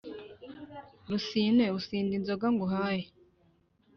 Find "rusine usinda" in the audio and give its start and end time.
1.09-2.11